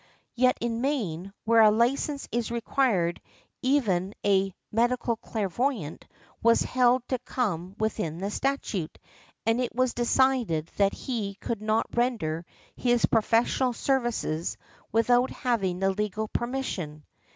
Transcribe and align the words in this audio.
Yet, 0.33 0.57
in 0.59 0.81
Maine, 0.81 1.31
where 1.45 1.61
a 1.61 1.69
license 1.69 2.27
is 2.31 2.49
required, 2.49 3.21
even 3.61 4.15
a 4.25 4.51
"medical 4.71 5.15
clairvoyant" 5.15 6.07
was 6.41 6.61
held 6.63 7.07
to 7.09 7.19
come 7.19 7.75
within 7.77 8.17
the 8.17 8.31
statute, 8.31 8.97
and 9.45 9.61
it 9.61 9.75
was 9.75 9.93
decided 9.93 10.71
that 10.77 10.93
he 10.93 11.35
could 11.35 11.61
not 11.61 11.85
render 11.95 12.47
his 12.75 13.05
professional 13.05 13.73
services 13.73 14.57
without 14.91 15.29
having 15.29 15.77
the 15.77 15.91
legal 15.91 16.27
permission. 16.29 17.03